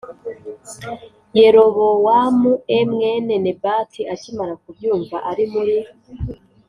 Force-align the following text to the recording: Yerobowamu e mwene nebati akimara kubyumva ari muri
Yerobowamu 1.37 2.51
e 2.77 2.79
mwene 2.91 3.35
nebati 3.43 4.01
akimara 4.13 4.53
kubyumva 4.61 5.15
ari 5.31 5.45
muri 5.53 5.75